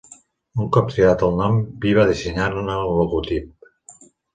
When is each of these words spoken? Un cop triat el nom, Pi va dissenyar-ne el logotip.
Un 0.63 0.71
cop 0.77 0.89
triat 0.93 1.27
el 1.29 1.37
nom, 1.43 1.61
Pi 1.85 1.95
va 2.01 2.09
dissenyar-ne 2.15 2.83
el 2.83 2.95
logotip. 3.01 3.75